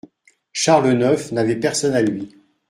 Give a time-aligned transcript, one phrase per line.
[0.51, 2.33] Charles neuf n'avait personne à lui.